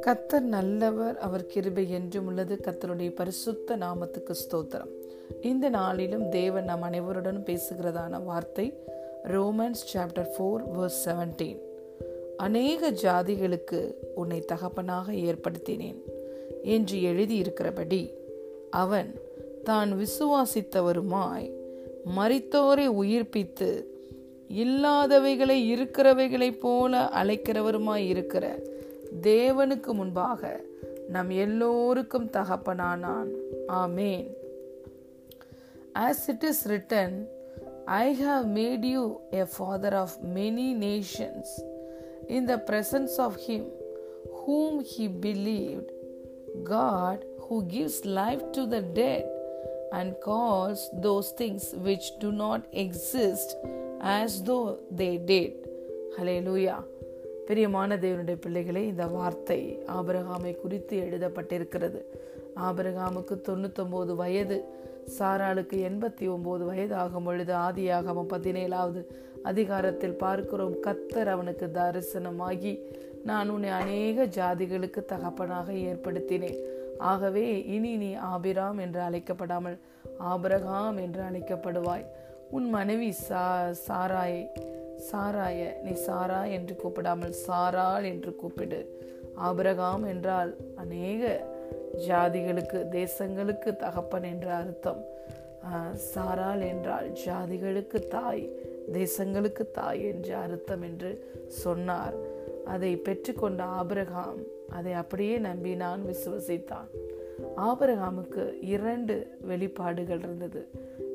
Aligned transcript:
கத்தர் 0.00 0.40
நல்லவர் 0.40 1.18
அவர் 1.18 1.46
கிருபை 1.46 1.90
என்றும் 1.90 2.26
உள்ளது. 2.26 2.58
கத்தருடைய 2.62 3.14
பரிசுத்த 3.14 3.76
நாமத்துக்கு 3.76 4.34
ஸ்தோத்திரம். 4.34 4.90
இந்த 5.42 5.68
நாளிலும் 5.68 6.28
தேவன் 6.28 6.64
நம் 6.64 6.82
அனைவருடனும் 6.82 7.44
பேசுகிறதான 7.44 8.24
வார்த்தை 8.24 8.78
Romans 9.24 9.84
chapter 9.94 10.28
four 10.38 10.62
verse 10.76 11.00
seventeen. 11.04 11.60
அநேக 12.36 12.90
ஜாதிகளுக்கு 12.90 13.94
உன்னை 14.14 14.40
தகப்பனாக 14.40 15.12
ஏற்படுத்தினேன் 15.12 16.02
என்று 16.62 16.98
எழுதியிருக்கிறபடி 16.98 18.12
அவன் 18.70 19.14
தான் 19.64 19.92
விசுவாசித்தவருமாய் 19.92 21.50
மறித்தோரை 22.16 22.86
உயிர்ப்பித்து 22.86 23.94
இல்லாதவைகளை 24.48 25.58
இருக்கிறவைகளைப் 25.74 26.60
போல 26.60 27.10
அழைக்கிறவருமாய் 27.14 28.06
இருக்கிற 28.06 28.58
தேவனுக்கு 29.22 29.92
முன்பாக 29.92 30.60
நம் 31.08 31.30
எல்லோருக்கும் 31.30 32.30
தகப்பனானான் 32.30 33.30
amen 33.72 34.26
as 35.98 36.24
it 36.26 36.42
is 36.42 36.68
written 36.68 37.16
I 37.84 38.14
have 38.14 38.44
made 38.58 38.84
you 38.84 39.20
a 39.30 39.46
father 39.56 39.94
of 39.94 40.16
many 40.34 40.68
nations 40.86 41.54
in 42.26 42.44
the 42.44 42.56
presence 42.70 43.16
of 43.20 43.38
him 43.46 43.66
whom 44.46 44.74
he 44.90 45.06
believed, 45.20 45.88
God 46.64 47.22
who 47.38 47.56
gives 47.62 47.96
life 48.04 48.42
to 48.52 48.66
the 48.66 48.80
dead 49.00 49.24
and 49.92 50.14
calls 50.20 50.80
those 51.06 51.28
things 51.40 51.64
which 51.86 52.06
do 52.18 52.30
not 52.32 52.60
exist 52.84 53.48
as 54.08 54.34
though 54.46 54.56
they 54.96 55.06
did 55.28 55.54
ஹலே 56.16 56.34
லூயா 56.46 56.74
பிரியமான 57.46 57.96
தேவனுடைய 57.96 58.36
பிள்ளைகளே 58.40 58.82
இந்த 58.86 59.04
வார்த்தை 59.06 59.58
ஆபரகாமை 59.98 60.52
குறித்து 60.60 60.94
எழுதப்பட்டிருக்கிறது. 61.04 62.00
ஆபரகாமுக்கு 62.66 63.34
தொண்ணூத்தொம்பது 63.48 64.14
வயது 64.14 64.58
சாராளுக்கு 65.18 65.76
எண்பத்தி 65.88 66.26
ஒம்பது 66.34 66.64
வயது 66.70 66.94
ஆகும் 66.94 67.24
பொழுது 67.24 67.54
ஆதியாகவும் 67.66 68.30
பதினேழாவது 68.34 69.02
அதிகாரத்தில் 69.42 70.20
பார்க்கிறோம் 70.24 70.76
கத்தர் 70.86 71.32
அவனுக்கு 71.34 71.68
தரிசனமாகி 71.78 72.74
நான் 73.30 73.48
உன்னை 73.48 73.70
அநேக 73.80 74.26
ஜாதிகளுக்கு 74.38 75.04
தகப்பனாக 75.14 75.72
ஏற்படுத்தினேன். 75.90 76.60
ஆகவே 77.12 77.46
இனி 77.76 77.94
நீ 77.96 78.12
ஆபிராம் 78.34 78.78
என்று 78.78 79.00
அழைக்கப்படாமல் 79.00 79.78
ஆபரகாம் 80.32 80.98
என்று 81.06 81.22
அழைக்கப்படுவாய். 81.22 82.06
உன் 82.50 82.68
மனைவி 82.68 83.12
சா 83.12 83.44
சாராயை 83.86 84.42
சாராய 85.10 85.60
நீ 85.82 85.92
சாரா 85.92 86.44
என்று 86.44 86.74
கூப்பிடாமல் 86.82 87.34
சாராள் 87.46 88.04
என்று 88.04 88.36
கூப்பிடு. 88.36 88.80
ஆபரகாம் 89.48 90.04
என்றால் 90.06 90.56
அநேக 90.74 91.22
ஜாதிகளுக்கு 92.06 92.78
தேசங்களுக்கு 92.90 93.76
தகப்பன் 93.76 94.22
என்ற 94.22 94.54
அர்த்தம். 94.54 95.02
சாராள் 96.14 96.62
என்றால் 96.68 97.08
ஜாதிகளுக்கு 97.24 98.00
தாய் 98.08 98.44
தேசங்களுக்கு 98.92 99.64
தாய் 99.70 100.02
என்ற 100.04 100.36
அர்த்தம் 100.36 100.82
என்று 100.82 101.10
சொன்னார். 101.48 102.16
அதை 102.64 102.92
பெற்றுக்கொண்ட 102.96 103.62
ஆபரகாம் 103.80 104.40
அதை 104.70 104.92
அப்படியே 104.92 105.38
நம்பினான் 105.38 106.02
விசுவசித்தான். 106.10 106.90
ஆபரகாமுக்கு 107.56 108.44
இரண்டு 108.60 109.16
வெளிப்பாடுகள் 109.48 110.18
இருந்தது. 110.18 110.62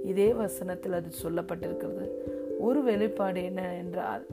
இதே 0.05 0.33
வசனத்தில் 0.33 0.91
அது 0.91 1.09
சொல்லப்பட்டிருக்கிறது. 1.23 2.09
ஒரு 2.59 2.83
வெளிப்பாடு 2.83 3.43
என்ன 3.43 3.73
என்றால் 3.73 4.25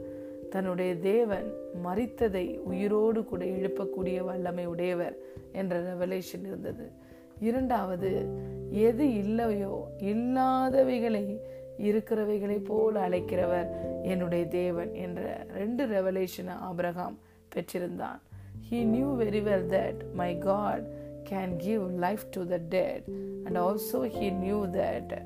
தன்னுடைய 0.49 0.97
தேவன் 0.97 1.53
மறித்ததை 1.85 2.57
உயிரோடு 2.57 3.23
கூட 3.23 3.45
எழுப்பக்கூடிய 3.45 4.25
வல்லமை 4.25 4.65
உடையவர் 4.65 5.15
என்ற 5.51 5.81
ரெவலேஷன் 5.81 6.45
இருந்தது. 6.45 6.91
இரண்டாவது 7.39 8.27
எது 8.71 9.13
இல்லையோ 9.13 9.87
இல்லாதவைகளை 9.99 11.37
இருக்கிறவைகளை 11.77 12.65
போல் 12.65 12.95
அழைக்கிறவர் 12.95 13.67
என்னுடைய 14.03 14.47
தேவன் 14.47 14.93
என்ற 14.93 15.45
ரெண்டு 15.53 15.85
ரெவலேஷனை 15.85 16.53
Abraham 16.59 17.17
பெற்றிருந்தான். 17.55 18.19
He 18.71 18.83
knew 18.83 19.17
very 19.19 19.41
well 19.41 19.67
that 19.69 20.13
my 20.13 20.37
God 20.37 20.83
can 21.29 21.55
give 21.57 21.89
life 21.99 22.23
to 22.31 22.47
the 22.47 22.57
dead 22.57 23.03
and 23.43 23.57
also 23.57 23.93
he 23.93 24.31
knew 24.31 24.65
that 24.65 25.21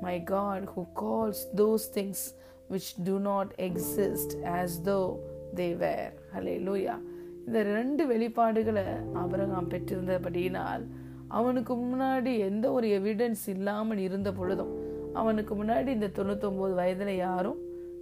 my 0.00 0.24
God, 0.30 0.64
who 0.76 0.86
calls 0.94 1.42
those 1.56 1.92
things 1.94 2.34
which 2.70 2.88
do 3.04 3.18
not 3.18 3.52
exist 3.56 4.34
as 4.44 4.76
though 4.84 5.16
they 5.54 5.76
were 5.76 6.12
Hallelujah. 6.34 6.64
லூயா 6.66 6.98
இந்த 7.46 7.62
ரெண்டு 7.62 8.06
வெளிப்பாடுகளை 8.06 8.84
அபரகாம் 9.14 9.68
பெற்றிருந்தபடியினால் 9.68 10.86
அவனுக்கு 11.28 11.74
முன்னாடி 11.74 12.38
எந்த 12.38 12.72
ஒரு 12.72 12.88
evidence 12.88 13.48
இல்லாமல் 13.48 13.98
இருந்த 13.98 14.32
பொழுதும் 14.32 14.72
அவனுக்கு 15.12 15.64
முன்னாடி 15.64 15.86
இந்த 15.86 16.06
தொண்ணூத்தொம்பது 16.06 16.74
வயதில் 16.74 17.16
யாரும் 17.16 17.56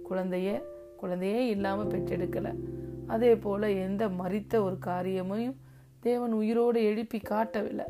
குழந்தைய 0.09 0.63
குழந்தையே 0.97 1.47
இல்லாமல் 1.47 1.87
பெற்றெடுக்கலை. 1.87 2.53
அதே 3.07 3.35
போல் 3.35 3.61
எந்த 3.61 4.07
மறித்த 4.07 4.61
ஒரு 4.61 4.77
காரியமையும் 4.79 5.55
தேவன் 5.99 6.31
உயிரோடு 6.31 6.83
எழுப்பி 6.83 7.19
காட்டவில்லை. 7.19 7.85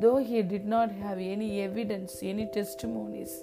Though 0.00 0.08
he 0.30 0.38
did 0.50 0.64
not 0.64 0.90
have 1.04 1.18
any 1.34 1.46
evidence 1.66 2.14
any 2.20 2.44
testimonies 2.56 3.36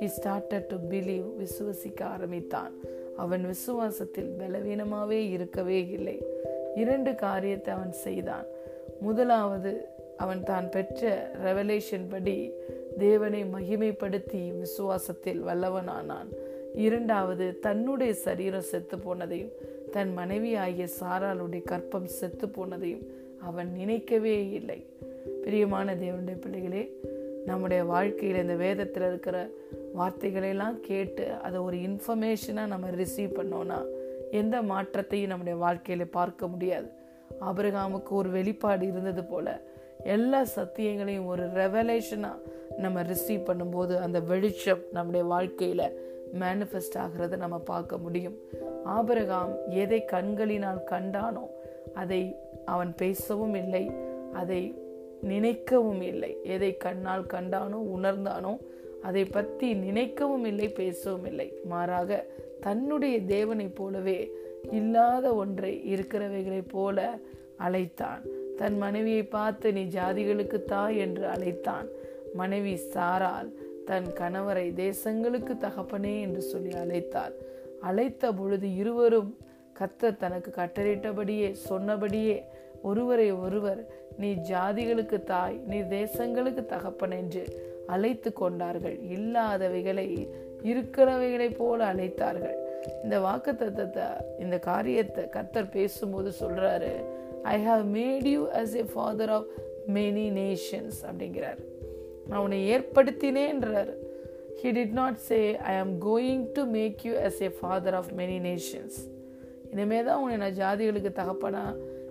he 0.00 0.06
started 0.06 0.66
to 0.66 0.76
believe 0.90 1.26
விசுவசிக்க 1.40 2.02
ஆரம்பித்தான் 2.02 2.74
அவன் 3.16 3.44
விசுவாசத்தில் 3.46 4.30
பலவீனமாகவே 4.38 5.30
இருக்கவே 5.30 5.88
இல்லை. 5.88 6.22
இரண்டு 6.74 7.14
காரியத்தை 7.14 7.74
அவன் 7.74 7.92
செய்தான். 7.92 8.46
முதலாவது 9.00 9.88
அவன் 10.16 10.42
தான் 10.42 10.70
பெற்ற 10.70 11.30
ரெவலேஷன் 11.44 12.06
படி 12.08 12.50
தேவனை 12.98 13.44
மகிமைப்படுத்தி 13.44 14.42
விசுவாசத்தில் 14.62 15.40
வல்லவனானான். 15.48 16.30
இரண்டாவது 16.74 17.58
தன்னுடைய 17.60 18.14
சரீரம் 18.14 18.68
செத்து 18.72 18.96
போனதையும் 18.96 19.54
தன் 19.90 20.12
மனைவி 20.12 20.54
ஆகிய 20.54 20.88
சாராளுடைய 21.00 21.62
கற்பம் 21.62 22.10
செத்து 22.18 22.46
போனதையும் 22.46 23.06
அவன் 23.40 23.72
நினைக்கவே 23.72 24.50
இல்லை. 24.50 24.80
பிரியமான 25.46 25.94
தேவனுடைய 25.94 26.40
பிள்ளைகளே 26.40 26.80
நம்முடைய 27.44 27.84
வாழ்க்கையில் 27.84 28.40
இந்த 28.40 28.54
வேதத்தில் 28.54 29.02
இருக்கிற 29.02 29.48
வார்த்தைகளையெல்லாம் 29.98 30.80
கேட்டு 30.80 31.32
அதை 31.32 31.58
ஒரு 31.60 31.76
இன்ஃபர்மேஷனாக 31.76 32.66
நம்ம 32.66 32.90
ரிசீவ் 32.90 33.36
பண்ணோன்னா 33.36 33.78
எந்த 34.30 34.62
மாற்றத்தையும் 34.62 35.28
நம்முடைய 35.28 35.58
வாழ்க்கையில் 35.58 36.06
பார்க்க 36.08 36.48
முடியாது. 36.48 36.88
அபிரகாமுக்கு 37.40 38.08
ஒரு 38.08 38.30
வெளிப்பாடு 38.30 38.86
இருந்தது 38.86 39.24
போல 39.24 39.60
எல்லா 40.04 40.44
சத்தியங்களையும் 40.56 41.26
ஒரு 41.26 41.44
ரெவலேஷனாக 41.46 42.42
நம்ம 42.76 43.02
ரிசீவ் 43.02 43.46
பண்ணும்போது 43.50 43.96
அந்த 43.96 44.20
வெளிச்சம் 44.20 44.82
நம்முடைய 44.92 45.26
வாழ்க்கையில் 45.26 45.86
மேனிஃபெஸ்ட் 46.40 46.98
ஆகிறத 47.04 47.36
நம்ம 47.36 47.58
பார்க்க 47.58 47.98
முடியும். 47.98 48.36
ஆபரகாம் 48.84 49.54
எதை 49.68 50.04
கண்களினால் 50.04 50.82
கண்டானோ 50.90 51.46
அதை 51.94 52.36
அவன் 52.64 52.94
பேசவும் 52.94 53.54
இல்லை 53.54 53.84
அதை 54.32 54.60
நினைக்கவும் 55.28 56.02
இல்லை. 56.02 56.32
எதை 56.42 56.76
கண்ணால் 56.76 57.30
கண்டானோ 57.34 57.78
உணர்ந்தானோ 57.96 58.54
அதை 59.02 59.24
பற்றி 59.24 59.68
நினைக்கவும் 59.74 60.46
இல்லை 60.46 60.68
பேசவும் 60.68 61.26
இல்லை. 61.26 61.48
மாறாக 61.64 62.10
தன்னுடைய 62.60 63.16
தேவனைப் 63.20 63.74
போலவே 63.74 64.18
இல்லாத 64.70 65.26
ஒன்றை 65.34 65.72
இருக்கிறவைகளைப் 65.94 66.70
போல 66.70 67.18
அழைத்தான். 67.56 68.22
தன் 68.56 68.76
மனைவியை 68.78 69.22
பார்த்து 69.22 69.72
நீ 69.72 69.82
ஜாதிகளுக்கு 69.82 70.58
தா 70.64 70.88
என்று 70.88 71.26
அழைத்தான். 71.26 71.88
மனைவி 72.34 72.74
சாரால் 72.94 73.50
தன் 73.84 74.08
கணவரை 74.20 74.66
தேசங்களுக்கு 74.84 75.54
தகப்பனே 75.56 76.14
என்று 76.20 76.42
சொல்லி 76.42 76.72
அழைத்தாள். 76.74 77.34
அழைத்த 77.80 78.32
பொழுது 78.32 78.74
இருவரும் 78.74 79.30
கத்த 79.78 80.16
தனக்கு 80.16 80.50
கட்டளையிட்டபடியே 80.56 81.48
சொன்னபடியே 81.52 82.36
ஒருவரை 82.82 83.28
ஒருவர் 83.32 83.80
நீ 84.18 84.32
ஜாதிகளுக்கு 84.32 85.24
தாய் 85.24 85.60
நீ 85.66 85.80
தேசங்களுக்கு 85.80 86.66
தகப்பன் 86.66 87.10
என்று 87.10 87.44
அழைத்து 87.86 88.32
கொண்டார்கள். 88.32 88.96
இல்லாதவைகளை 88.96 90.28
இருக்கிறவைகளை 90.62 91.56
போல 91.56 91.92
அழைத்தார்கள். 91.92 92.56
இந்த 93.02 93.20
வாக்கு 93.20 93.56
இந்த 94.38 94.58
காரியத்தை 94.58 95.24
கத்தர் 95.24 95.70
பேசும்போது 95.70 96.32
சொல்றாரு 96.40 96.92
I 97.42 97.66
have 97.66 97.84
made 97.96 98.26
you 98.26 98.48
as 98.48 98.74
a 98.74 98.84
father 98.94 99.28
of 99.28 99.46
many 99.94 100.26
nations 100.40 100.98
அப்படிங்கிறார். 101.10 101.58
நான் 102.28 102.40
உன்னை 102.40 102.78
ஏற்படுத்தினேன்றார். 102.78 103.90
He 104.62 104.66
did 104.66 104.90
not 104.90 105.16
say 105.16 105.56
I 105.56 105.76
am 105.76 105.94
going 106.00 106.46
to 106.52 106.64
make 106.64 107.04
you 107.04 107.12
as 107.12 107.42
a 107.42 107.50
father 107.60 107.94
of 107.94 108.10
many 108.16 108.38
nations 108.48 108.98
இனிமே 109.70 110.02
தான் 110.02 110.22
உன்னை 110.22 110.50
நான் 110.50 110.58
ஜாதிகளுக்கு 110.62 111.10
தகப்பனா 111.12 111.62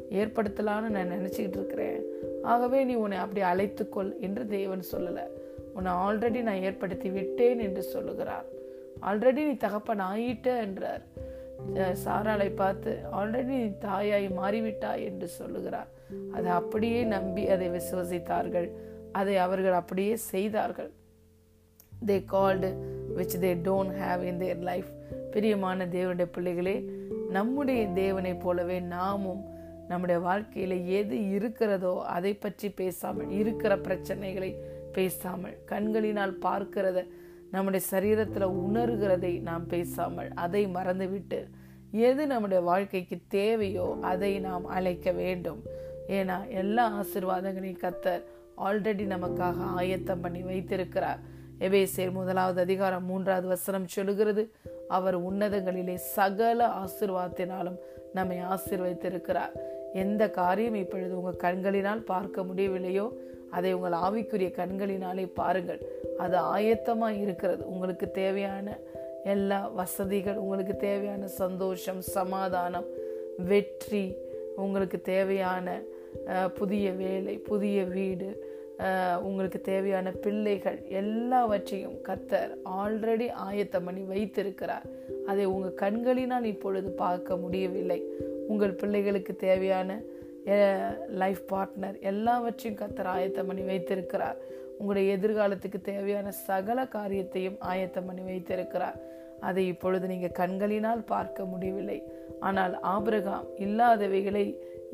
ஏற்படுத்தலான்னு 0.10 0.90
நான் 0.90 1.12
நினச்சிக்கிட்டு 1.12 1.58
இருக்கிறேன். 1.60 2.02
ஆகவே 2.44 2.84
நீ 2.84 2.94
உன்னை 2.94 3.18
அப்படி 3.18 3.42
அழைத்துக்கொள் 3.42 4.20
என்று 4.20 4.48
தேவன் 4.48 4.84
சொல்லலை. 4.92 5.28
உன்னை 5.74 5.92
ஆல்ரெடி 5.92 6.42
நான் 6.42 6.62
ஏற்படுத்தி 6.62 7.10
விட்டேன் 7.10 7.60
என்று 7.60 7.84
சொல்லுகிறார். 7.84 8.46
ஆல்ரெடி 9.02 9.46
நீ 9.48 9.54
தகப்பன் 9.54 10.02
ஆயிட்ட 10.02 10.60
என்றார். 10.62 11.02
சாராளை 12.06 12.56
பார்த்து 12.56 12.98
ஆல்ரெடி 13.14 13.44
நீ 13.44 13.64
தாயாய் 13.64 14.30
மாறிவிட்டாய் 14.38 15.04
என்று 15.04 15.28
சொல்லுகிறார். 15.28 15.88
அதை 16.34 16.52
அப்படியே 16.52 17.04
நம்பி 17.04 17.50
அதை 17.50 17.70
விசுவசித்தார்கள். 17.70 18.70
அதை 19.12 19.38
அவர்கள் 19.38 19.72
அப்படியே 19.72 20.16
செய்தார்கள். 20.16 20.92
They 22.08 22.26
called 22.26 22.70
which 23.18 23.36
they 23.42 23.52
don't 23.68 23.94
have 24.02 24.22
in 24.22 24.38
their 24.38 24.60
life 24.60 24.86
பிரியமான 25.32 25.86
தேவனுடைய 25.86 26.28
பிள்ளைகளே 26.32 26.90
நம்முடைய 27.30 27.88
தேவனைப் 27.88 28.40
போலவே 28.40 28.80
நாமும் 28.80 29.44
நம்முடைய 29.90 30.18
வாழ்க்கையில 30.28 30.78
எது 31.00 31.18
இருக்கிறதோ 31.36 31.94
அதை 32.16 32.34
பற்றி 32.36 32.70
பேசாமல் 32.80 33.34
இருக்கிற 33.40 33.74
பிரச்சனைகளை 33.88 34.52
பேசாமல் 34.98 35.58
கண்களினால் 35.72 36.34
பார்க்கிறத 36.48 37.00
நம்முடைய 37.54 37.84
சரீரத்தில் 37.92 38.56
உணர்கிறதை 38.64 39.34
நாம் 39.50 39.66
பேசாமல் 39.74 40.30
அதை 40.46 40.64
மறந்துவிட்டு 40.78 41.40
எது 42.08 42.22
நம்முடைய 42.32 42.62
வாழ்க்கைக்கு 42.70 43.18
தேவையோ 43.36 43.86
அதை 44.12 44.32
நாம் 44.48 44.66
அழைக்க 44.78 45.12
வேண்டும். 45.20 45.62
ஏன்னா 46.18 46.38
எல்லா 46.62 46.86
ஆசிர்வாதங்களையும் 47.02 47.84
கத்தர் 47.84 48.24
ஆல்ரெடி 48.68 49.06
நமக்காக 49.14 49.68
ஆயத்தம் 49.80 50.24
பண்ணி 50.24 50.42
வைத்திருக்கிறார். 50.50 51.22
எபேசேர் 51.68 52.12
முதலாவது 52.12 52.60
அதிகாரம் 52.62 53.08
மூன்றாவது 53.12 53.48
வசனம் 53.48 53.92
சொல்லுகிறது 53.96 54.44
அவர் 54.98 55.18
உன்னதங்களிலே 55.30 55.96
சகல 56.16 56.68
ஆசிர்வாதத்தினாலும் 56.84 57.80
நம்மை 58.18 58.40
ஆசிர்வதித்திருக்கிறார். 58.56 59.56
எந்த 60.04 60.24
காரியம் 60.40 60.78
இப்பொழுது 60.84 61.14
உங்கள் 61.20 61.44
கண்களினால் 61.46 62.08
பார்க்க 62.12 62.44
முடியவில்லையோ 62.50 63.08
அதை 63.58 63.70
உங்கள் 63.78 63.98
ஆவிக்குரிய 64.06 64.50
கண்களினாலே 64.60 65.26
பாருங்கள். 65.40 65.82
அது 66.24 66.38
ஆயத்தமாக 66.56 67.20
இருக்கிறது. 67.24 67.62
உங்களுக்கு 67.74 68.08
தேவையான 68.22 68.78
எல்லா 69.34 69.60
வசதிகள் 69.80 70.42
உங்களுக்கு 70.44 70.76
தேவையான 70.88 71.28
சந்தோஷம் 71.42 72.02
சமாதானம் 72.16 72.90
வெற்றி 73.52 74.06
உங்களுக்கு 74.64 74.98
தேவையான 75.14 75.78
புதிய 76.60 76.86
வேலை 77.00 77.34
புதிய 77.50 77.78
வீடு 77.96 78.30
உங்களுக்கு 79.28 79.60
தேவையான 79.72 80.08
பிள்ளைகள் 80.24 80.80
எல்லாவற்றையும் 81.02 81.98
கத்தர் 82.08 82.52
ஆல்ரெடி 82.82 83.28
ஆயத்தம் 83.48 83.86
பண்ணி 83.88 84.04
வைத்திருக்கிறார். 84.14 84.88
அதை 85.32 85.46
உங்கள் 85.54 85.80
கண்களினால் 85.84 86.48
இப்பொழுது 86.54 86.90
பார்க்க 87.04 87.38
முடியவில்லை. 87.44 88.00
உங்கள் 88.48 88.80
பிள்ளைகளுக்கு 88.82 89.36
தேவையான 89.48 89.90
லைஃப் 91.22 91.44
பார்ட்னர் 91.54 91.96
எல்லாவற்றையும் 92.12 92.80
கத்தர் 92.82 93.10
ஆயத்தம் 93.16 93.48
பண்ணி 93.48 93.62
வைத்திருக்கிறார். 93.62 94.38
உங்களுடைய 94.78 95.18
எதிர்காலத்துக்கு 95.18 95.80
தேவையான 95.82 96.32
சகல 96.32 96.80
காரியத்தையும் 96.96 97.58
ஆயத்தம் 97.60 98.06
பண்ணி 98.06 98.22
வைத்திருக்கிறார். 98.22 98.98
அதை 99.40 99.64
இப்பொழுது 99.68 100.06
நீங்கள் 100.08 100.38
கண்களினால் 100.42 101.02
பார்க்க 101.04 101.46
முடியவில்லை. 101.46 102.00
ஆனால் 102.40 102.76
ஆபிரகாம் 102.80 103.48
இல்லாதவைகளை 103.66 104.46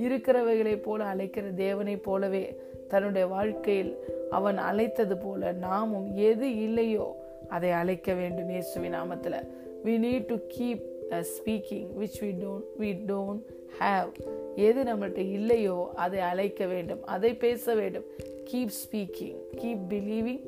இருக்கிறவைகளை 0.06 0.76
போல 0.82 1.04
அழைக்கிற 1.04 1.48
தேவனைப் 1.66 2.04
போலவே 2.04 2.46
தன்னுடைய 2.92 3.26
வாழ்க்கையில் 3.28 3.92
அவன் 4.30 4.58
அழைத்தது 4.70 5.18
போல 5.18 5.52
நாமும் 5.66 6.08
எது 6.30 6.48
இல்லையோ 6.66 7.08
அதை 7.50 7.72
அழைக்க 7.82 8.14
வேண்டும் 8.14 8.50
இயேசுவி 8.50 8.90
நாமத்தில். 8.98 9.40
We 9.86 9.94
need 10.06 10.26
to 10.26 10.38
keep 10.48 10.84
speaking 11.20 11.88
which 12.00 12.20
we 12.20 12.30
don't 12.44 12.68
we 12.80 12.90
don't 13.08 13.42
have 13.80 14.10
எது 14.56 14.84
நம்மள்கிட்ட 14.84 15.18
இல்லையோ 15.18 15.92
அதை 15.96 16.20
அழைக்க 16.20 16.66
வேண்டும். 16.66 17.06
அதை 17.06 17.34
பேச 17.36 17.76
வேண்டும். 17.76 18.04
Keep 18.52 18.74
speaking 18.82 19.36
keep 19.62 19.84
believing 19.90 20.42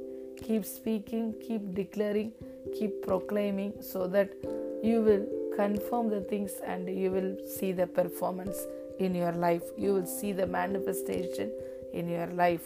keep 0.48 0.68
speaking 0.76 1.30
keep 1.48 1.68
declaring 1.74 2.34
keep 2.72 2.94
proclaiming 3.08 3.74
so 3.94 4.00
that 4.12 4.34
you 4.82 5.02
will 5.02 5.28
confirm 5.58 6.10
the 6.10 6.36
things 6.36 6.62
and 6.64 6.90
you 6.90 7.10
will 7.10 7.46
see 7.46 7.74
the 7.74 7.88
performance 7.96 8.62
in 8.98 9.14
your 9.14 9.36
life 9.36 9.64
you 9.76 9.94
will 9.94 10.06
see 10.06 10.34
the 10.34 10.46
manifestation 10.46 11.52
in 11.92 12.08
your 12.08 12.34
life 12.34 12.62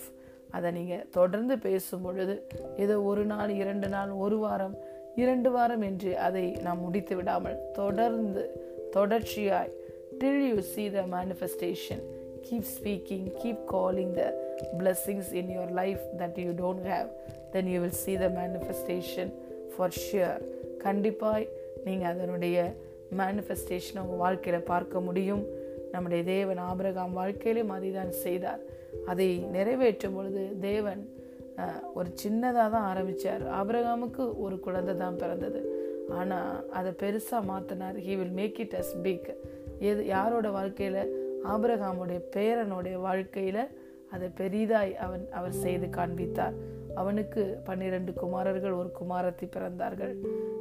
அதை 0.52 0.72
நீங்கள் 0.72 1.06
தொடர்ந்து 1.12 1.60
பேசும் 1.60 2.02
பொழுது 2.02 2.48
ஏதோ 2.78 3.02
ஒரு 3.02 3.26
நாள் 3.26 3.50
இரண்டு 3.50 3.88
நாள் 3.88 4.10
ஒரு 4.10 4.38
வாரம் 4.38 4.78
இரண்டு 5.18 5.50
வாரம் 5.50 5.84
என்று 5.90 6.12
அதை 6.20 6.46
நாம் 6.66 6.84
முடித்து 6.86 7.14
விடாமல் 7.20 7.58
தொடர்ந்து 7.74 8.44
தொடர்ச்சியாய் 8.96 9.74
till 10.20 10.44
you 10.50 10.60
see 10.74 10.84
the 10.90 11.02
manifestation 11.16 12.04
keep 12.48 12.70
speaking 12.76 13.28
keep 13.40 13.64
calling 13.74 14.14
the 14.14 14.26
blessings 14.80 15.32
in 15.40 15.52
your 15.56 15.74
life 15.74 16.04
that 16.22 16.38
you 16.44 16.52
don't 16.62 16.88
have 16.88 17.10
then 17.52 17.70
you 17.74 17.80
will 17.82 18.00
see 18.04 18.16
the 18.18 18.30
manifestation 18.40 19.32
for 19.74 19.96
sure 20.04 20.42
கண்டிப்பாக 20.78 21.42
நீங்கள் 21.86 22.12
அதனுடைய 22.12 22.58
மேனிஃபெஸ்டேஷன் 23.20 24.02
உங்கள் 24.02 24.24
வாழ்க்கையில் 24.26 24.70
பார்க்க 24.72 25.00
முடியும் 25.00 25.44
நம்முடைய 25.92 26.22
தேவன் 26.34 26.62
ஆபிரகாம் 26.70 27.14
வாழ்க்கையிலும் 27.14 27.72
அதை 27.76 27.90
தான் 27.92 28.12
செய்தார் 28.24 28.64
அதை 29.06 29.28
நிறைவேற்றும் 29.54 30.16
பொழுது 30.18 30.44
தேவன் 30.62 31.02
ஒரு 31.98 32.10
சின்னதாக 32.22 32.68
தான் 32.76 32.88
ஆரம்பித்தார் 32.92 33.44
ஆபிரகாமுக்கு 33.60 34.24
ஒரு 34.46 34.56
குழந்தை 34.66 34.94
தான் 35.04 35.20
பிறந்தது. 35.22 35.62
ஆனால் 36.20 36.60
அதை 36.80 36.92
பெருசாக 37.04 37.42
மாற்றினார் 37.52 37.98
he 38.06 38.14
will 38.20 38.36
make 38.40 38.60
it 38.66 38.76
as 38.82 38.94
big 39.06 39.30
எது 39.90 40.02
யாரோட 40.16 40.48
வாழ்க்கையில்? 40.58 41.02
ஆபிரகாமுடைய 41.54 42.20
பேரனுடைய 42.36 42.98
வாழ்க்கையில் 43.08 43.64
அதை 44.16 44.28
பெரிதாய் 44.40 44.94
அவன் 45.06 45.24
அவர் 45.40 45.56
செய்து 45.64 45.88
காண்பித்தார். 45.98 46.58
அவனுக்கு 47.02 47.42
பன்னிரண்டு 47.68 48.12
குமாரர்கள் 48.22 48.78
ஒரு 48.82 48.90
குமாரத்தி 49.00 49.48
பிறந்தார்கள். 49.56 50.14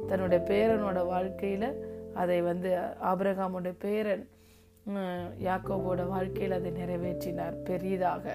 தன்னுடைய 0.09 0.39
பேரனோட 0.51 0.99
வாழ்க்கையில் 1.13 1.69
அதை 2.21 2.39
வந்து 2.49 2.69
ஆபிரகாமுடைய 3.11 3.75
பேரன் 3.85 4.25
யாக்கோபோட 5.47 6.01
வாழ்க்கையில் 6.15 6.57
அதை 6.59 6.71
நிறைவேற்றினார் 6.81 7.55
பெரிதாக. 7.69 8.25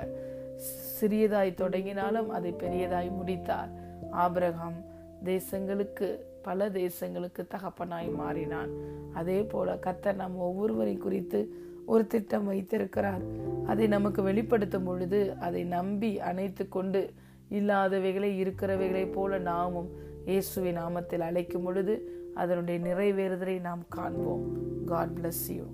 சிறியதாய் 1.01 1.55
தொடங்கினாலும் 1.55 2.31
அதை 2.31 2.53
பெரியதாய் 2.53 3.11
முடித்தார். 3.11 3.71
ஆபிரகாம் 4.11 4.79
தேசங்களுக்கு 5.25 6.19
பல 6.43 6.69
தேசங்களுக்கு 6.69 7.43
தகப்பனாய் 7.49 8.15
மாறினான். 8.15 8.73
அதே 9.15 9.43
போல 9.43 9.75
கத்தர் 9.75 10.15
நம் 10.15 10.39
ஒவ்வொருவரை 10.41 10.99
குறித்து 10.99 11.41
ஒரு 11.87 12.07
திட்டம் 12.07 12.47
வைத்திருக்கிறார். 12.47 13.23
அதை 13.67 13.87
நமக்கு 13.87 14.23
வெளிப்படுத்தும் 14.23 14.85
பொழுது 14.85 15.35
அதை 15.41 15.65
நம்பி 15.65 16.21
அணைத்து 16.21 16.69
கொண்டு 16.69 17.13
இல்லாதவைகளை 17.51 18.31
இருக்கிறவைகளை 18.43 19.13
போல 19.13 19.39
நாமும் 19.39 19.91
இயேசுவின் 20.25 20.79
நாமத்தில் 20.79 21.21
அழைக்கும் 21.21 21.63
பொழுது 21.63 21.95
அதனுடைய 22.35 22.95
நிறைவேறுதலை 22.95 23.61
நாம் 23.61 23.83
காண்போம். 23.89 24.45
God 24.87 25.15
bless 25.19 25.47
you 25.49 25.65